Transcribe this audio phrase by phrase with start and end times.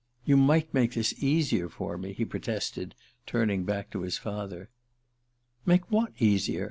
[0.25, 2.95] "You might make this easier for me," he protested,
[3.27, 4.71] turning back to his father.
[5.63, 6.59] "Make what easier?